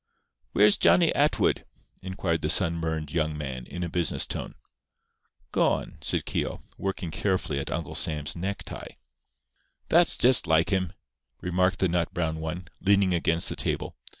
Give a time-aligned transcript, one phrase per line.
[0.53, 1.63] "Where's Johnny Atwood?"
[2.01, 4.55] inquired the sunburned young man, in a business tone.
[5.51, 8.93] "Gone," said Keogh, working carefully at Uncle Sam's necktie.
[9.89, 10.93] "That's just like him,"
[11.41, 13.95] remarked the nut brown one, leaning against the table.